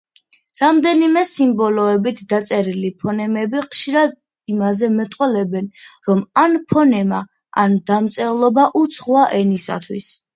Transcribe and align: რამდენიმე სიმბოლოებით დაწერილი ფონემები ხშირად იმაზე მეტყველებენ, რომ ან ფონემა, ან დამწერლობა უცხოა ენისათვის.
რამდენიმე 0.59 1.21
სიმბოლოებით 1.31 2.21
დაწერილი 2.31 2.89
ფონემები 3.03 3.61
ხშირად 3.65 4.15
იმაზე 4.53 4.89
მეტყველებენ, 4.95 5.67
რომ 6.09 6.23
ან 6.45 6.57
ფონემა, 6.73 7.21
ან 7.65 7.77
დამწერლობა 7.91 8.65
უცხოა 8.81 9.27
ენისათვის. 9.41 10.09